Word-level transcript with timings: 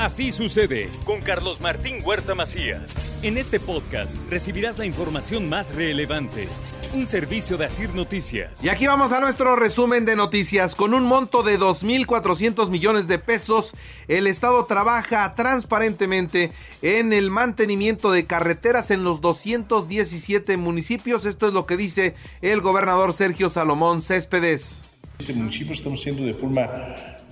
Así 0.00 0.32
sucede 0.32 0.88
con 1.04 1.20
Carlos 1.20 1.60
Martín 1.60 1.96
Huerta 2.02 2.34
Macías. 2.34 2.94
En 3.22 3.36
este 3.36 3.60
podcast 3.60 4.16
recibirás 4.30 4.78
la 4.78 4.86
información 4.86 5.46
más 5.46 5.74
relevante. 5.74 6.48
Un 6.94 7.04
servicio 7.04 7.58
de 7.58 7.66
Asir 7.66 7.94
Noticias. 7.94 8.64
Y 8.64 8.70
aquí 8.70 8.86
vamos 8.86 9.12
a 9.12 9.20
nuestro 9.20 9.56
resumen 9.56 10.06
de 10.06 10.16
noticias. 10.16 10.74
Con 10.74 10.94
un 10.94 11.02
monto 11.02 11.42
de 11.42 11.58
2.400 11.58 12.70
millones 12.70 13.08
de 13.08 13.18
pesos, 13.18 13.74
el 14.08 14.26
Estado 14.26 14.64
trabaja 14.64 15.30
transparentemente 15.32 16.50
en 16.80 17.12
el 17.12 17.30
mantenimiento 17.30 18.10
de 18.10 18.24
carreteras 18.24 18.90
en 18.90 19.04
los 19.04 19.20
217 19.20 20.56
municipios. 20.56 21.26
Esto 21.26 21.48
es 21.48 21.52
lo 21.52 21.66
que 21.66 21.76
dice 21.76 22.14
el 22.40 22.62
gobernador 22.62 23.12
Sergio 23.12 23.50
Salomón 23.50 24.00
Céspedes. 24.00 24.80
Este 25.18 25.34
municipio 25.34 25.74
estamos 25.74 26.00
haciendo 26.00 26.22
de 26.24 26.32
forma 26.32 26.70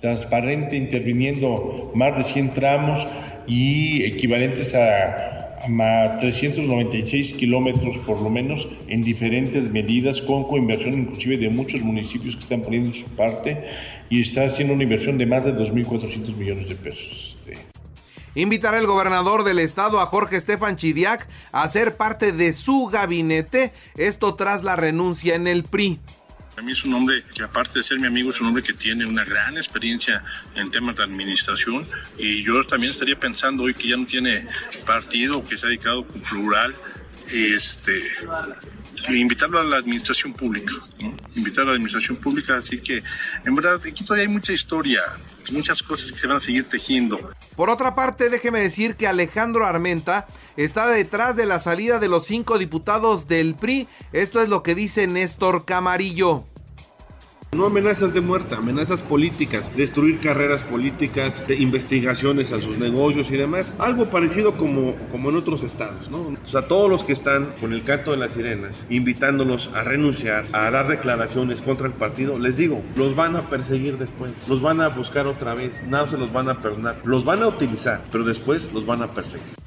transparente, 0.00 0.76
interviniendo 0.76 1.90
más 1.94 2.16
de 2.16 2.24
100 2.24 2.52
tramos 2.52 3.06
y 3.46 4.04
equivalentes 4.04 4.74
a, 4.74 5.34
396 6.20 7.32
kilómetros 7.32 7.98
por 8.06 8.20
lo 8.20 8.30
menos 8.30 8.68
en 8.86 9.02
diferentes 9.02 9.70
medidas, 9.72 10.22
con 10.22 10.44
coinversión 10.44 10.94
inclusive 10.94 11.36
de 11.36 11.48
muchos 11.48 11.80
municipios 11.80 12.36
que 12.36 12.42
están 12.42 12.62
poniendo 12.62 12.94
su 12.94 13.06
parte 13.16 13.58
y 14.08 14.20
está 14.20 14.44
haciendo 14.44 14.74
una 14.74 14.84
inversión 14.84 15.18
de 15.18 15.26
más 15.26 15.44
de 15.44 15.54
2.400 15.54 16.36
millones 16.36 16.68
de 16.68 16.76
pesos. 16.76 17.36
Este. 17.40 17.58
Invitará 18.34 18.78
el 18.78 18.86
gobernador 18.86 19.42
del 19.42 19.58
estado 19.58 20.00
a 20.00 20.06
Jorge 20.06 20.36
Estefan 20.36 20.76
Chidiac 20.76 21.26
a 21.50 21.68
ser 21.68 21.96
parte 21.96 22.30
de 22.30 22.52
su 22.52 22.86
gabinete, 22.86 23.72
esto 23.96 24.36
tras 24.36 24.62
la 24.62 24.76
renuncia 24.76 25.34
en 25.34 25.48
el 25.48 25.64
PRI. 25.64 25.98
A 26.58 26.62
mí 26.62 26.72
es 26.72 26.82
un 26.84 26.92
hombre 26.94 27.22
que 27.22 27.44
aparte 27.44 27.78
de 27.78 27.84
ser 27.84 28.00
mi 28.00 28.08
amigo 28.08 28.30
es 28.30 28.40
un 28.40 28.48
hombre 28.48 28.64
que 28.64 28.72
tiene 28.72 29.06
una 29.06 29.24
gran 29.24 29.56
experiencia 29.56 30.24
en 30.56 30.68
temas 30.70 30.96
de 30.96 31.04
administración. 31.04 31.86
Y 32.18 32.42
yo 32.42 32.64
también 32.66 32.92
estaría 32.92 33.18
pensando 33.18 33.62
hoy 33.62 33.74
que 33.74 33.86
ya 33.86 33.96
no 33.96 34.06
tiene 34.06 34.44
partido, 34.84 35.44
que 35.44 35.56
se 35.56 35.66
ha 35.66 35.68
dedicado 35.68 36.04
con 36.04 36.20
plural, 36.20 36.74
este, 37.32 38.02
invitarlo 39.08 39.60
a 39.60 39.64
la 39.64 39.76
administración 39.76 40.32
pública, 40.32 40.72
invitarlo 41.36 41.70
a 41.70 41.74
la 41.74 41.76
administración 41.76 42.16
pública, 42.16 42.56
así 42.56 42.78
que 42.78 43.04
en 43.44 43.54
verdad 43.54 43.80
aquí 43.86 44.04
todavía 44.04 44.26
hay 44.26 44.32
mucha 44.32 44.52
historia, 44.52 45.02
muchas 45.50 45.82
cosas 45.82 46.10
que 46.10 46.18
se 46.18 46.26
van 46.26 46.38
a 46.38 46.40
seguir 46.40 46.64
tejiendo. 46.64 47.32
Por 47.58 47.70
otra 47.70 47.96
parte, 47.96 48.30
déjeme 48.30 48.60
decir 48.60 48.94
que 48.94 49.08
Alejandro 49.08 49.66
Armenta 49.66 50.28
está 50.56 50.86
detrás 50.86 51.34
de 51.34 51.44
la 51.44 51.58
salida 51.58 51.98
de 51.98 52.06
los 52.06 52.24
cinco 52.24 52.56
diputados 52.56 53.26
del 53.26 53.56
PRI, 53.56 53.88
esto 54.12 54.40
es 54.40 54.48
lo 54.48 54.62
que 54.62 54.76
dice 54.76 55.08
Néstor 55.08 55.64
Camarillo. 55.64 56.44
No 57.52 57.64
amenazas 57.64 58.12
de 58.12 58.20
muerte, 58.20 58.54
amenazas 58.54 59.00
políticas, 59.00 59.74
destruir 59.74 60.18
carreras 60.18 60.60
políticas, 60.62 61.46
de 61.48 61.56
investigaciones 61.56 62.52
a 62.52 62.60
sus 62.60 62.78
negocios 62.78 63.30
y 63.30 63.38
demás. 63.38 63.72
Algo 63.78 64.04
parecido 64.04 64.52
como, 64.52 64.94
como 65.10 65.30
en 65.30 65.36
otros 65.36 65.62
estados, 65.62 66.10
¿no? 66.10 66.18
O 66.18 66.46
sea, 66.46 66.68
todos 66.68 66.90
los 66.90 67.04
que 67.04 67.14
están 67.14 67.46
con 67.58 67.72
el 67.72 67.82
canto 67.82 68.10
de 68.10 68.18
las 68.18 68.34
sirenas, 68.34 68.76
invitándolos 68.90 69.70
a 69.74 69.82
renunciar, 69.82 70.44
a 70.52 70.70
dar 70.70 70.88
declaraciones 70.88 71.62
contra 71.62 71.86
el 71.86 71.94
partido, 71.94 72.38
les 72.38 72.56
digo, 72.56 72.82
los 72.96 73.16
van 73.16 73.34
a 73.34 73.48
perseguir 73.48 73.96
después, 73.96 74.32
los 74.46 74.60
van 74.60 74.82
a 74.82 74.88
buscar 74.88 75.26
otra 75.26 75.54
vez, 75.54 75.82
nada 75.88 76.08
se 76.08 76.18
los 76.18 76.30
van 76.30 76.50
a 76.50 76.60
perdonar, 76.60 77.00
los 77.04 77.24
van 77.24 77.42
a 77.42 77.48
utilizar, 77.48 78.02
pero 78.12 78.24
después 78.24 78.70
los 78.74 78.84
van 78.84 79.02
a 79.02 79.08
perseguir. 79.08 79.57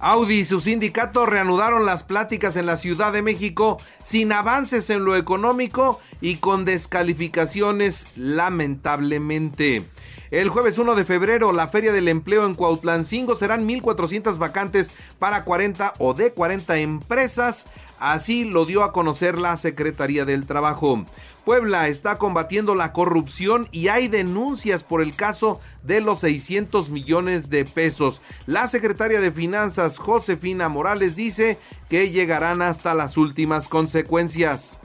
Audi 0.00 0.40
y 0.40 0.44
su 0.44 0.60
sindicato 0.60 1.26
reanudaron 1.26 1.84
las 1.84 2.02
pláticas 2.02 2.56
en 2.56 2.66
la 2.66 2.76
Ciudad 2.76 3.12
de 3.12 3.22
México 3.22 3.78
sin 4.02 4.32
avances 4.32 4.88
en 4.90 5.04
lo 5.04 5.14
económico 5.14 6.00
y 6.20 6.36
con 6.36 6.64
descalificaciones 6.64 8.06
lamentablemente. 8.16 9.84
El 10.30 10.48
jueves 10.48 10.78
1 10.78 10.94
de 10.94 11.04
febrero, 11.04 11.50
la 11.50 11.66
Feria 11.66 11.90
del 11.90 12.06
Empleo 12.06 12.46
en 12.46 12.54
Cuautlancingo 12.54 13.34
serán 13.34 13.66
1.400 13.66 14.38
vacantes 14.38 14.92
para 15.18 15.44
40 15.44 15.94
o 15.98 16.14
de 16.14 16.32
40 16.32 16.78
empresas. 16.78 17.64
Así 17.98 18.44
lo 18.44 18.64
dio 18.64 18.84
a 18.84 18.92
conocer 18.92 19.38
la 19.38 19.56
Secretaría 19.56 20.24
del 20.24 20.46
Trabajo. 20.46 21.04
Puebla 21.44 21.88
está 21.88 22.18
combatiendo 22.18 22.76
la 22.76 22.92
corrupción 22.92 23.66
y 23.72 23.88
hay 23.88 24.06
denuncias 24.06 24.84
por 24.84 25.02
el 25.02 25.16
caso 25.16 25.58
de 25.82 26.00
los 26.00 26.20
600 26.20 26.90
millones 26.90 27.50
de 27.50 27.64
pesos. 27.64 28.20
La 28.46 28.68
secretaria 28.68 29.20
de 29.20 29.32
Finanzas, 29.32 29.98
Josefina 29.98 30.68
Morales, 30.68 31.16
dice 31.16 31.58
que 31.88 32.10
llegarán 32.10 32.62
hasta 32.62 32.94
las 32.94 33.16
últimas 33.16 33.66
consecuencias 33.66 34.78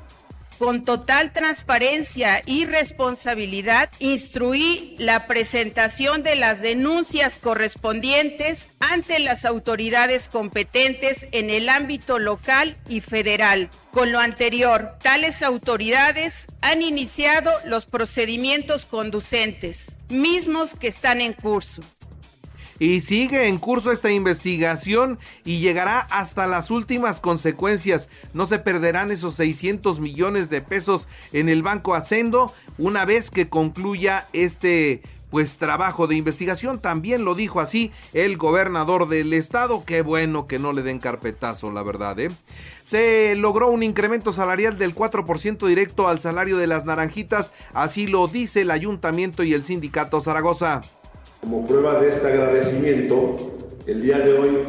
con 0.57 0.83
total 0.83 1.31
transparencia 1.31 2.41
y 2.45 2.65
responsabilidad, 2.65 3.89
instruí 3.99 4.95
la 4.97 5.27
presentación 5.27 6.23
de 6.23 6.35
las 6.35 6.61
denuncias 6.61 7.37
correspondientes 7.37 8.69
ante 8.79 9.19
las 9.19 9.45
autoridades 9.45 10.27
competentes 10.27 11.27
en 11.31 11.49
el 11.49 11.69
ámbito 11.69 12.19
local 12.19 12.75
y 12.87 13.01
federal. 13.01 13.69
Con 13.91 14.11
lo 14.11 14.19
anterior, 14.19 14.95
tales 15.01 15.41
autoridades 15.41 16.47
han 16.61 16.81
iniciado 16.81 17.51
los 17.65 17.85
procedimientos 17.85 18.85
conducentes, 18.85 19.97
mismos 20.09 20.71
que 20.75 20.87
están 20.87 21.21
en 21.21 21.33
curso 21.33 21.81
y 22.79 23.01
sigue 23.01 23.47
en 23.47 23.57
curso 23.57 23.91
esta 23.91 24.11
investigación 24.11 25.17
y 25.43 25.59
llegará 25.59 25.99
hasta 25.99 26.47
las 26.47 26.71
últimas 26.71 27.19
consecuencias. 27.19 28.09
No 28.33 28.45
se 28.45 28.59
perderán 28.59 29.11
esos 29.11 29.35
600 29.35 29.99
millones 29.99 30.49
de 30.49 30.61
pesos 30.61 31.07
en 31.31 31.49
el 31.49 31.63
Banco 31.63 31.95
Hacendo 31.95 32.53
una 32.77 33.05
vez 33.05 33.31
que 33.31 33.49
concluya 33.49 34.27
este 34.33 35.01
pues 35.29 35.57
trabajo 35.57 36.07
de 36.07 36.15
investigación. 36.15 36.79
También 36.79 37.25
lo 37.25 37.35
dijo 37.35 37.59
así 37.59 37.91
el 38.13 38.37
gobernador 38.37 39.09
del 39.09 39.33
estado. 39.33 39.83
Qué 39.83 40.01
bueno 40.01 40.47
que 40.47 40.59
no 40.59 40.71
le 40.71 40.81
den 40.81 40.99
carpetazo, 40.99 41.71
la 41.71 41.83
verdad. 41.83 42.17
¿eh? 42.19 42.31
Se 42.83 43.35
logró 43.35 43.69
un 43.69 43.83
incremento 43.83 44.31
salarial 44.31 44.77
del 44.77 44.95
4% 44.95 45.67
directo 45.67 46.07
al 46.07 46.21
salario 46.21 46.57
de 46.57 46.67
las 46.67 46.85
naranjitas. 46.85 47.53
Así 47.73 48.07
lo 48.07 48.27
dice 48.27 48.61
el 48.61 48.71
ayuntamiento 48.71 49.43
y 49.43 49.53
el 49.53 49.65
sindicato 49.65 50.21
Zaragoza. 50.21 50.81
Como 51.45 51.67
prueba 51.67 51.99
de 51.99 52.09
este 52.09 52.27
agradecimiento, 52.27 53.35
el 53.85 54.01
día 54.01 54.17
de 54.17 54.33
hoy 54.33 54.63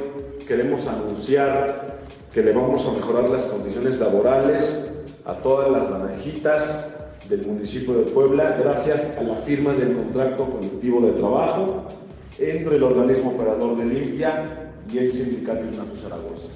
queremos 0.47 0.87
anunciar 0.87 2.03
que 2.35 2.43
le 2.43 2.53
vamos 2.53 2.87
a 2.87 2.93
mejorar 2.93 3.31
las 3.31 3.47
condiciones 3.47 3.99
laborales 3.99 4.91
a 5.25 5.37
todas 5.37 5.71
las 5.71 5.89
naranjitas 5.89 6.87
del 7.31 7.47
municipio 7.47 7.95
de 7.95 8.03
Puebla 8.13 8.59
gracias 8.63 9.17
a 9.17 9.23
la 9.23 9.37
firma 9.37 9.73
del 9.73 9.97
contrato 9.97 10.51
colectivo 10.51 11.01
de 11.01 11.13
trabajo 11.13 11.87
entre 12.39 12.77
el 12.77 12.83
organismo 12.83 13.31
operador 13.31 13.79
de 13.79 13.85
Limpia 13.87 14.75
y 14.93 14.99
el 14.99 15.11
sindicato 15.11 15.65
Ignacio 15.65 15.95
Zaragoza. 15.95 16.49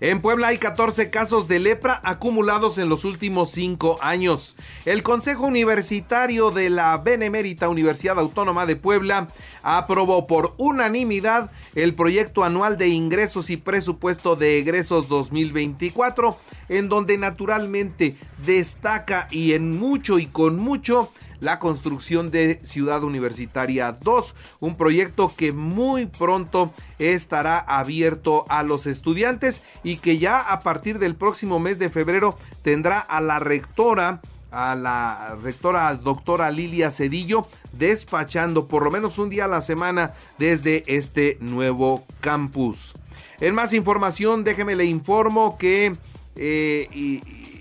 En 0.00 0.22
Puebla 0.22 0.48
hay 0.48 0.56
14 0.56 1.10
casos 1.10 1.46
de 1.46 1.58
lepra 1.58 2.00
acumulados 2.02 2.78
en 2.78 2.88
los 2.88 3.04
últimos 3.04 3.50
5 3.50 3.98
años. 4.00 4.56
El 4.86 5.02
Consejo 5.02 5.44
Universitario 5.44 6.50
de 6.50 6.70
la 6.70 6.96
Benemérita 6.96 7.68
Universidad 7.68 8.18
Autónoma 8.18 8.64
de 8.64 8.76
Puebla 8.76 9.28
aprobó 9.62 10.26
por 10.26 10.54
unanimidad 10.56 11.50
el 11.74 11.92
proyecto 11.92 12.44
anual 12.44 12.78
de 12.78 12.88
ingresos 12.88 13.50
y 13.50 13.58
presupuesto 13.58 14.36
de 14.36 14.58
egresos 14.58 15.06
2024, 15.08 16.38
en 16.70 16.88
donde 16.88 17.18
naturalmente 17.18 18.16
destaca 18.42 19.28
y 19.30 19.52
en 19.52 19.78
mucho 19.78 20.18
y 20.18 20.24
con 20.24 20.56
mucho 20.56 21.12
la 21.40 21.58
construcción 21.58 22.30
de 22.30 22.60
Ciudad 22.62 23.02
Universitaria 23.02 23.92
2, 23.92 24.34
un 24.60 24.76
proyecto 24.76 25.32
que 25.36 25.52
muy 25.52 26.06
pronto 26.06 26.72
estará 26.98 27.58
abierto 27.58 28.44
a 28.48 28.62
los 28.62 28.86
estudiantes 28.86 29.62
y 29.82 29.96
que 29.96 30.18
ya 30.18 30.38
a 30.38 30.60
partir 30.60 30.98
del 30.98 31.14
próximo 31.14 31.58
mes 31.58 31.78
de 31.78 31.90
febrero 31.90 32.38
tendrá 32.62 32.98
a 32.98 33.20
la 33.20 33.38
rectora 33.38 34.20
a 34.50 34.74
la 34.74 35.38
rectora 35.40 35.94
doctora 35.94 36.50
Lilia 36.50 36.90
Cedillo 36.90 37.46
despachando 37.72 38.66
por 38.66 38.82
lo 38.82 38.90
menos 38.90 39.18
un 39.18 39.30
día 39.30 39.44
a 39.44 39.48
la 39.48 39.60
semana 39.60 40.14
desde 40.38 40.82
este 40.86 41.38
nuevo 41.40 42.04
campus. 42.20 42.94
En 43.40 43.54
más 43.54 43.72
información, 43.72 44.42
déjeme 44.44 44.74
le 44.74 44.86
informo 44.86 45.56
que 45.56 45.94
eh, 46.36 47.20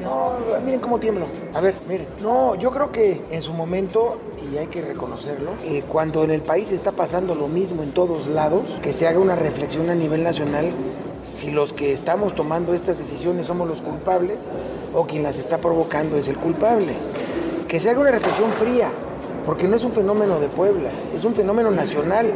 No, 0.00 0.36
miren 0.64 0.78
cómo 0.78 1.00
tiemblo. 1.00 1.26
A 1.52 1.60
ver, 1.60 1.74
miren. 1.88 2.06
No, 2.22 2.54
yo 2.54 2.70
creo 2.70 2.92
que 2.92 3.20
en 3.32 3.42
su 3.42 3.52
momento, 3.52 4.20
y 4.40 4.56
hay 4.56 4.68
que 4.68 4.82
reconocerlo, 4.82 5.54
eh, 5.64 5.82
cuando 5.88 6.22
en 6.22 6.30
el 6.30 6.42
país 6.42 6.70
está 6.70 6.92
pasando 6.92 7.34
lo 7.34 7.48
mismo 7.48 7.82
en 7.82 7.90
todos 7.90 8.28
lados, 8.28 8.62
que 8.82 8.92
se 8.92 9.08
haga 9.08 9.18
una 9.18 9.34
reflexión 9.34 9.90
a 9.90 9.96
nivel 9.96 10.22
nacional 10.22 10.70
si 11.24 11.50
los 11.50 11.72
que 11.72 11.92
estamos 11.92 12.34
tomando 12.34 12.74
estas 12.74 12.98
decisiones 12.98 13.46
somos 13.46 13.68
los 13.68 13.80
culpables 13.80 14.38
o 14.94 15.06
quien 15.06 15.22
las 15.22 15.36
está 15.36 15.58
provocando 15.58 16.16
es 16.16 16.28
el 16.28 16.36
culpable. 16.36 16.94
Que 17.68 17.80
se 17.80 17.90
haga 17.90 18.00
una 18.00 18.10
reflexión 18.10 18.52
fría, 18.52 18.90
porque 19.44 19.68
no 19.68 19.76
es 19.76 19.84
un 19.84 19.92
fenómeno 19.92 20.40
de 20.40 20.48
Puebla, 20.48 20.90
es 21.16 21.24
un 21.24 21.34
fenómeno 21.34 21.70
nacional. 21.70 22.32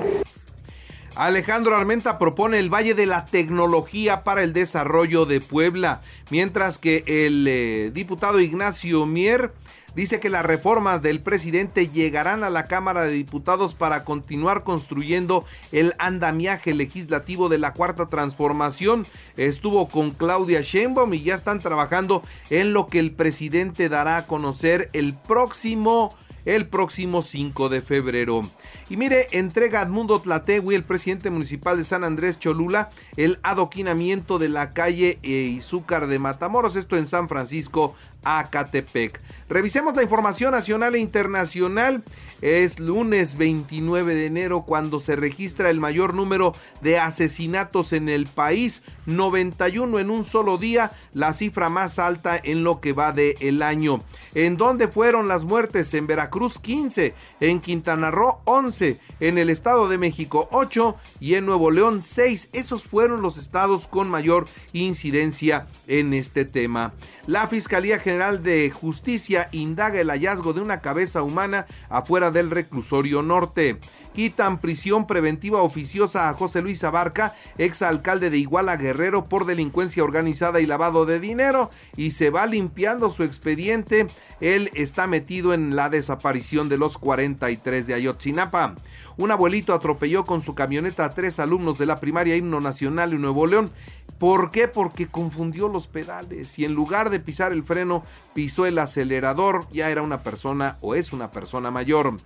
Alejandro 1.17 1.77
Armenta 1.77 2.19
propone 2.19 2.59
el 2.59 2.73
Valle 2.73 2.95
de 2.95 3.07
la 3.07 3.25
Tecnología 3.25 4.25
para 4.25 4.43
el 4.43 4.53
Desarrollo 4.53 5.27
de 5.27 5.41
Puebla, 5.41 6.01
mientras 6.31 6.79
que 6.79 7.05
el 7.07 7.47
eh, 7.49 7.91
diputado 7.95 8.41
Ignacio 8.41 9.07
Mier 9.07 9.53
dice 9.95 10.21
que 10.21 10.31
las 10.31 10.45
reformas 10.45 11.03
del 11.03 11.21
presidente 11.21 11.89
llegarán 11.89 12.45
a 12.45 12.51
la 12.51 12.67
Cámara 12.67 13.03
de 13.03 13.13
Diputados 13.13 13.75
para 13.75 14.05
continuar 14.05 14.65
construyendo 14.65 15.45
el 15.73 15.95
andamiaje 15.99 16.75
legislativo 16.75 17.49
de 17.49 17.59
la 17.59 17.73
cuarta 17.73 18.07
transformación. 18.07 19.07
Estuvo 19.37 19.89
con 19.89 20.11
Claudia 20.11 20.61
Sheinbaum 20.61 21.15
y 21.15 21.23
ya 21.23 21.35
están 21.35 21.59
trabajando 21.59 22.23
en 22.51 22.73
lo 22.73 22.89
que 22.89 22.99
el 22.99 23.13
presidente 23.13 23.89
dará 23.89 24.19
a 24.19 24.27
conocer 24.27 24.91
el 24.93 25.15
próximo 25.15 26.15
el 26.45 26.67
próximo 26.67 27.23
5 27.23 27.69
de 27.69 27.81
febrero. 27.81 28.43
Y 28.91 28.97
mire, 28.97 29.29
entrega 29.33 29.83
Edmundo 29.83 30.21
Tlategui, 30.21 30.75
el 30.75 30.85
presidente 30.85 31.31
municipal 31.31 31.77
de 31.77 31.85
San 31.85 32.05
Andrés 32.05 32.39
Cholula, 32.39 32.91
el 33.17 33.39
adoquinamiento 33.43 34.39
de 34.39 34.51
la 34.51 34.71
calle 34.71 35.19
Izúcar 35.23 36.07
de 36.07 36.19
Matamoros, 36.19 36.77
esto 36.77 36.97
en 36.97 37.07
San 37.07 37.29
Francisco, 37.29 37.97
Acatepec. 38.25 39.21
Revisemos 39.49 39.95
la 39.95 40.03
información 40.03 40.53
nacional 40.53 40.95
e 40.95 40.99
internacional. 40.99 42.03
Es 42.41 42.79
lunes 42.79 43.37
29 43.37 44.15
de 44.15 44.27
enero 44.27 44.65
cuando 44.67 45.01
se 45.01 45.17
registra 45.17 45.71
el 45.71 45.81
mayor 45.81 46.15
número 46.15 46.55
de 46.83 46.99
asesinatos 46.99 47.93
en 47.93 48.09
el 48.09 48.27
país, 48.27 48.83
91 49.07 49.99
en 49.99 50.11
un 50.11 50.25
solo 50.25 50.59
día, 50.59 50.93
la 51.13 51.33
cifra 51.33 51.71
más 51.71 51.99
alta 51.99 52.39
en 52.43 52.65
lo 52.65 52.81
que 52.81 52.93
va 52.93 53.13
de 53.13 53.37
el 53.41 53.63
año. 53.63 54.03
¿En 54.35 54.57
dónde 54.57 54.89
fueron 54.89 55.29
las 55.29 55.45
muertes? 55.45 55.95
En 55.95 56.07
Veracruz 56.07 56.59
15, 56.59 57.15
en 57.41 57.61
Quintana 57.61 58.11
Roo 58.11 58.41
11, 58.45 58.99
en 59.21 59.39
el 59.39 59.49
Estado 59.49 59.89
de 59.89 59.99
México 59.99 60.49
8 60.53 60.97
y 61.21 61.35
en 61.35 61.47
Nuevo 61.47 61.71
León 61.71 62.01
6. 62.01 62.49
Esos 62.53 62.83
fueron 62.83 63.23
los 63.23 63.39
estados 63.39 63.87
con 63.87 64.11
mayor 64.11 64.47
incidencia 64.73 65.67
en 65.87 66.13
este 66.13 66.45
tema. 66.45 66.93
La 67.27 67.47
Fiscalía 67.47 67.99
General 67.99 68.14
de 68.15 68.71
Justicia 68.71 69.49
indaga 69.51 70.01
el 70.01 70.09
hallazgo 70.09 70.53
de 70.53 70.61
una 70.61 70.81
cabeza 70.81 71.25
humana 71.25 71.67
afuera 71.89 72.31
del 72.31 72.53
reclusorio 72.53 73.23
norte. 73.23 73.81
Quitan 74.15 74.59
prisión 74.59 75.09
preventiva 75.09 75.63
oficiosa 75.63 76.29
a 76.29 76.35
José 76.35 76.63
Luis 76.63 76.85
Abarca, 76.85 77.35
exalcalde 77.59 78.31
de 78.31 78.39
Iguala 78.39 78.77
Guerrero 78.77 79.25
por 79.25 79.47
delincuencia 79.47 80.05
organizada 80.05 80.61
y 80.61 80.67
lavado 80.67 81.07
de 81.07 81.19
dinero 81.19 81.71
y 81.97 82.13
se 82.13 82.31
va 82.31 82.47
limpiando 82.47 83.11
su 83.11 83.25
expediente. 83.25 84.07
Él 84.41 84.71
está 84.75 85.09
metido 85.09 85.53
en 85.53 85.75
la 85.75 85.89
desaparición 85.89 86.69
de 86.69 86.79
los 86.79 86.97
43 86.97 87.89
de 87.89 87.95
Ayotzinapa. 87.95 88.77
Un 89.17 89.33
abuelito 89.33 89.75
atropelló 89.75 90.25
con 90.25 90.41
su 90.43 90.55
camioneta 90.55 91.05
a 91.05 91.11
tres 91.11 91.41
alumnos 91.41 91.79
de 91.79 91.87
la 91.87 91.97
primaria 91.97 92.37
Himno 92.37 92.61
Nacional 92.61 93.13
en 93.13 93.23
Nuevo 93.23 93.47
León. 93.47 93.71
¿Por 94.19 94.51
qué? 94.51 94.69
Porque 94.69 95.09
confundió 95.09 95.69
los 95.69 95.89
pedales 95.89 96.59
y 96.59 96.65
en 96.65 96.75
lugar 96.75 97.11
de 97.11 97.21
pisar 97.21 97.53
el 97.53 97.65
freno 97.65 98.04
pisó 98.35 98.67
el 98.67 98.79
acelerador. 98.79 99.67
Ya 99.73 99.91
era 99.91 100.03
una 100.03 100.23
persona 100.23 100.79
o 100.81 100.95
es 100.95 101.13
una 101.13 101.31
persona 101.31 101.71
mayor. 101.71 102.17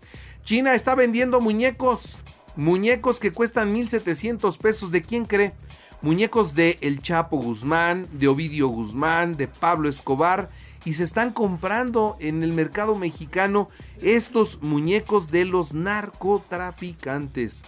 China 0.44 0.74
está 0.74 0.94
vendiendo 0.94 1.40
muñecos. 1.40 2.22
Muñecos 2.56 3.20
que 3.20 3.32
cuestan 3.32 3.74
1.700 3.74 4.58
pesos. 4.58 4.90
¿De 4.90 5.02
quién 5.02 5.24
cree? 5.26 5.52
Muñecos 6.00 6.54
de 6.54 6.78
El 6.80 7.02
Chapo 7.02 7.38
Guzmán, 7.38 8.06
de 8.12 8.28
Ovidio 8.28 8.68
Guzmán, 8.68 9.36
de 9.36 9.48
Pablo 9.48 9.88
Escobar. 9.88 10.50
Y 10.84 10.94
se 10.94 11.04
están 11.04 11.32
comprando 11.32 12.16
en 12.20 12.42
el 12.42 12.52
mercado 12.52 12.94
mexicano 12.94 13.68
estos 14.02 14.62
muñecos 14.62 15.30
de 15.30 15.44
los 15.44 15.74
narcotraficantes. 15.74 17.64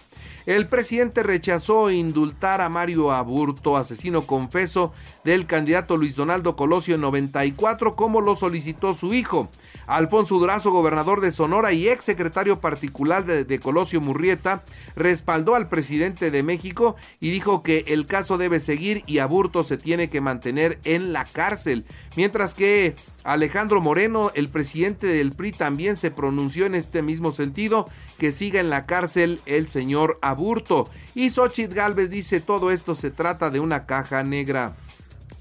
El 0.46 0.68
presidente 0.68 1.22
rechazó 1.22 1.90
indultar 1.90 2.60
a 2.60 2.68
Mario 2.68 3.12
Aburto, 3.12 3.76
asesino 3.76 4.22
confeso 4.22 4.92
del 5.22 5.46
candidato 5.46 5.96
Luis 5.96 6.16
Donaldo 6.16 6.56
Colosio 6.56 6.94
en 6.94 7.02
94, 7.02 7.94
como 7.94 8.20
lo 8.20 8.36
solicitó 8.36 8.94
su 8.94 9.14
hijo. 9.14 9.48
Alfonso 9.86 10.38
Durazo, 10.38 10.70
gobernador 10.70 11.20
de 11.20 11.30
Sonora 11.30 11.72
y 11.72 11.88
ex 11.88 12.04
secretario 12.04 12.60
particular 12.60 13.24
de, 13.24 13.44
de, 13.44 13.60
Colosio 13.60 14.00
Murrieta, 14.00 14.62
respaldó 14.96 15.54
al 15.54 15.68
presidente 15.68 16.30
de 16.30 16.42
México 16.42 16.96
y 17.20 17.30
dijo 17.30 17.62
que 17.62 17.84
el 17.88 18.06
caso 18.06 18.38
debe 18.38 18.60
seguir 18.60 19.02
y 19.06 19.18
Aburto 19.18 19.62
se 19.62 19.76
tiene 19.76 20.08
que 20.08 20.20
mantener 20.20 20.78
en 20.84 21.12
la 21.12 21.24
cárcel. 21.24 21.84
Mientras 22.16 22.54
que 22.54 22.94
Alejandro 23.24 23.80
Moreno, 23.80 24.30
el 24.34 24.48
presidente 24.48 25.06
del 25.06 25.32
PRI, 25.32 25.52
también 25.52 25.96
se 25.96 26.10
pronunció 26.10 26.66
en 26.66 26.74
este 26.74 27.02
mismo 27.02 27.32
sentido, 27.32 27.88
que 28.18 28.32
siga 28.32 28.60
en 28.60 28.70
la 28.70 28.86
cárcel 28.86 29.40
el 29.46 29.68
señor 29.68 30.18
Aburto. 30.22 30.88
Y 31.14 31.30
Xochitl 31.30 31.74
Galvez 31.74 32.10
dice 32.10 32.40
todo 32.40 32.70
esto 32.70 32.94
se 32.94 33.10
trata 33.10 33.50
de 33.50 33.60
una 33.60 33.86
caja 33.86 34.22
negra, 34.22 34.74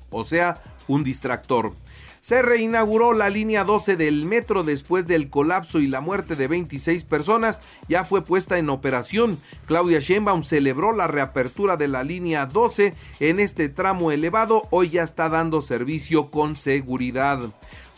o 0.10 0.26
sea, 0.26 0.62
un 0.88 1.04
distractor. 1.04 1.74
Se 2.22 2.42
reinauguró 2.42 3.14
la 3.14 3.30
línea 3.30 3.64
12 3.64 3.96
del 3.96 4.26
metro 4.26 4.64
después 4.64 5.08
del 5.08 5.30
colapso 5.30 5.80
y 5.80 5.88
la 5.88 6.02
muerte 6.02 6.36
de 6.36 6.48
26 6.48 7.04
personas. 7.06 7.62
Ya 7.88 8.06
fue 8.06 8.24
puesta 8.24 8.58
en 8.58 8.70
operación. 8.70 9.40
Claudia 9.66 10.00
Sheinbaum 10.00 10.44
celebró 10.44 10.94
la 10.94 11.08
reapertura 11.08 11.78
de 11.78 11.88
la 11.88 12.04
línea 12.04 12.46
12 12.46 12.94
en 13.20 13.40
este 13.40 13.70
tramo 13.70 14.12
elevado. 14.12 14.68
Hoy 14.70 14.90
ya 14.90 15.04
está 15.04 15.30
dando 15.30 15.62
servicio 15.62 16.30
con 16.30 16.56
seguridad. 16.56 17.40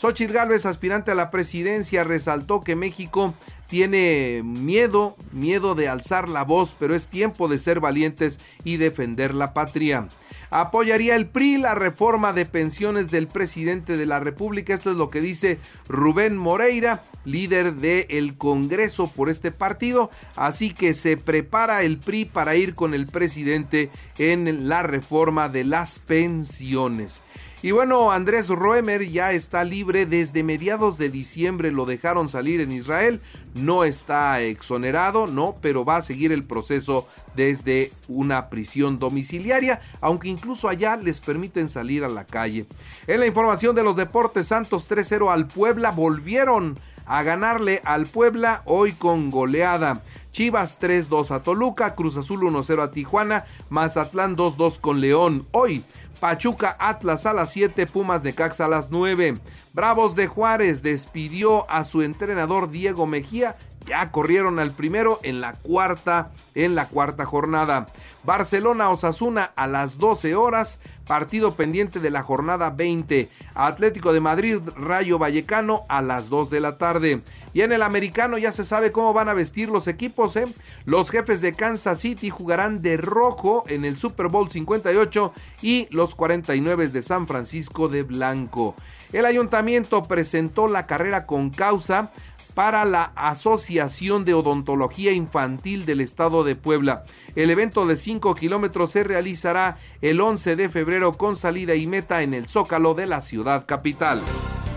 Xochitl 0.02 0.34
Gálvez, 0.34 0.66
aspirante 0.66 1.12
a 1.12 1.16
la 1.16 1.30
presidencia, 1.30 2.04
resaltó 2.04 2.62
que 2.62 2.76
México 2.76 3.36
tiene 3.72 4.42
miedo, 4.44 5.16
miedo 5.32 5.76
de 5.76 5.88
alzar 5.88 6.28
la 6.28 6.44
voz, 6.44 6.76
pero 6.78 6.94
es 6.94 7.08
tiempo 7.08 7.48
de 7.48 7.58
ser 7.58 7.80
valientes 7.80 8.38
y 8.66 8.76
defender 8.76 9.34
la 9.34 9.54
patria. 9.54 10.10
Apoyaría 10.50 11.16
el 11.16 11.28
PRI 11.28 11.58
la 11.58 11.74
reforma 11.74 12.34
de 12.34 12.46
pensiones 12.46 13.12
del 13.12 13.28
presidente 13.28 13.96
de 13.96 14.06
la 14.06 14.20
República. 14.20 14.74
Esto 14.74 14.92
es 14.92 14.98
lo 14.98 15.10
que 15.10 15.22
dice 15.22 15.58
Rubén 15.88 16.36
Moreira, 16.36 17.06
líder 17.24 17.76
del 17.76 18.38
Congreso 18.38 19.08
por 19.08 19.30
este 19.30 19.52
partido. 19.52 20.10
Así 20.36 20.74
que 20.74 20.94
se 20.94 21.16
prepara 21.16 21.84
el 21.84 21.98
PRI 21.98 22.26
para 22.26 22.58
ir 22.58 22.76
con 22.76 22.94
el 22.94 23.08
presidente 23.08 23.90
en 24.18 24.68
la 24.68 24.84
reforma 24.84 25.48
de 25.48 25.64
las 25.64 25.98
pensiones. 25.98 27.22
Y 27.64 27.70
bueno, 27.70 28.12
Andrés 28.12 28.48
Roemer 28.48 29.08
ya 29.08 29.34
está 29.34 29.64
libre 29.64 30.08
desde 30.08 30.42
mediados 30.42 30.98
de 30.98 31.10
diciembre, 31.10 31.72
lo 31.72 31.86
dejaron 31.86 32.28
salir 32.28 32.60
en 32.60 32.72
Israel, 32.72 33.22
no 33.54 33.84
está 33.84 34.42
exonerado, 34.42 35.28
no, 35.28 35.54
pero 35.62 35.86
va 35.86 35.98
a 35.98 36.02
seguir 36.02 36.32
el 36.32 36.44
proceso 36.44 37.08
desde 37.36 37.92
una 38.08 38.50
prisión 38.50 38.98
domiciliaria, 38.98 39.80
aunque 40.02 40.28
incluso 40.28 40.70
allá 40.70 40.98
les 40.98 41.20
permiten 41.20 41.70
salir 41.70 42.04
a 42.04 42.10
la 42.10 42.26
calle. 42.26 42.66
En 43.06 43.20
la 43.20 43.28
información 43.28 43.76
de 43.76 43.84
los 43.84 43.96
deportes, 43.96 44.48
Santos 44.48 44.90
3-0 44.90 45.32
al 45.32 45.48
Puebla 45.48 45.92
volvieron 45.92 46.80
a 47.12 47.24
ganarle 47.24 47.82
al 47.84 48.06
Puebla 48.06 48.62
hoy 48.64 48.94
con 48.94 49.30
goleada. 49.30 50.02
Chivas 50.32 50.80
3-2 50.80 51.32
a 51.32 51.44
Toluca, 51.44 51.94
Cruz 51.94 52.16
Azul 52.16 52.40
1-0 52.40 52.82
a 52.82 52.92
Tijuana, 52.92 53.44
Mazatlán 53.70 54.38
2-2 54.38 54.80
con 54.80 55.02
León. 55.02 55.46
Hoy 55.52 55.84
Pachuca 56.22 56.78
Atlas 56.80 57.26
a 57.26 57.34
las 57.34 57.52
7, 57.52 57.86
Pumas 57.86 58.24
de 58.24 58.34
Cax 58.34 58.62
a 58.62 58.70
las 58.70 58.92
9. 58.92 59.34
Bravos 59.74 60.16
de 60.16 60.28
Juárez 60.28 60.84
despidió 60.84 61.70
a 61.70 61.84
su 61.84 62.02
entrenador 62.02 62.70
Diego 62.70 63.06
Mejía. 63.06 63.58
Ya 63.88 64.12
corrieron 64.12 64.60
al 64.60 64.72
primero 64.72 65.20
en 65.24 65.42
la 65.42 65.54
cuarta, 65.54 66.32
en 66.54 66.76
la 66.76 66.88
cuarta 66.88 67.26
jornada. 67.26 67.88
Barcelona 68.24 68.92
Osasuna 68.92 69.52
a 69.56 69.66
las 69.66 69.98
12 69.98 70.36
horas, 70.36 70.80
partido 71.08 71.56
pendiente 71.56 72.00
de 72.00 72.12
la 72.12 72.22
jornada 72.22 72.70
20. 72.70 73.28
Atlético 73.56 74.14
de 74.14 74.20
Madrid 74.20 74.60
Rayo 74.76 75.18
Vallecano 75.18 75.84
a 75.90 76.02
las 76.02 76.30
2 76.30 76.52
de 76.52 76.60
la 76.60 76.78
tarde. 76.78 77.22
Y 77.54 77.62
en 77.62 77.72
el 77.72 77.82
americano 77.82 78.38
ya 78.38 78.52
se 78.52 78.66
sabe 78.66 78.92
cómo 78.92 79.14
van 79.14 79.30
a 79.30 79.34
vestir 79.34 79.70
los 79.70 79.88
equipos, 79.88 80.36
¿eh? 80.36 80.46
Los 80.86 81.10
jefes 81.10 81.42
de 81.42 81.54
Kansas 81.54 82.00
City 82.00 82.30
jugarán 82.30 82.82
de 82.84 82.98
rojo 82.98 83.64
en 83.68 83.84
el 83.84 83.98
Super 83.98 84.28
Bowl 84.28 84.52
58 84.52 85.34
y 85.64 85.88
los 85.90 86.14
49 86.14 86.90
de 86.90 87.02
San 87.02 87.28
Francisco 87.28 87.88
de 87.88 88.04
blanco. 88.04 88.76
El 89.12 89.26
ayuntamiento 89.26 90.04
presentó 90.04 90.68
la 90.68 90.88
carrera 90.88 91.26
con 91.26 91.50
causa 91.50 92.12
para 92.54 92.86
la 92.86 93.12
Asociación 93.16 94.26
de 94.26 94.34
Odontología 94.34 95.12
Infantil 95.12 95.86
del 95.86 96.02
Estado 96.02 96.44
de 96.44 96.56
Puebla. 96.56 97.06
El 97.36 97.50
evento 97.50 97.86
de 97.86 97.96
5 97.96 98.36
kilómetros 98.36 98.92
se 98.92 99.04
realizará 99.04 99.78
el 100.02 100.22
11 100.22 100.56
de 100.56 100.70
febrero 100.70 101.14
con 101.14 101.36
salida 101.36 101.76
y 101.76 101.88
meta 101.88 102.22
en 102.22 102.34
el 102.34 102.48
Zócalo 102.48 102.94
de 102.94 103.08
la 103.08 103.22
ciudad 103.22 103.66
capital. 103.66 104.22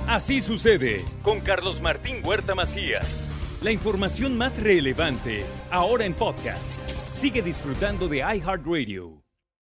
Así 0.06 0.40
sucede 0.40 1.04
con 1.22 1.40
Carlos 1.40 1.80
Martín 1.80 2.16
Huerta 2.24 2.54
Macías. 2.54 3.28
La 3.62 3.72
información 3.72 4.36
más 4.36 4.62
relevante, 4.62 5.44
ahora 5.70 6.04
en 6.04 6.12
podcast. 6.12 6.76
Sigue 7.12 7.40
disfrutando 7.40 8.08
de 8.08 8.18
iHeartRadio. 8.18 9.23